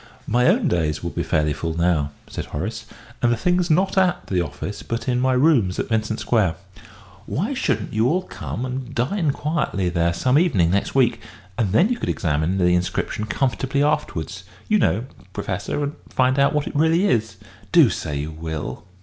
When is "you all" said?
7.93-8.23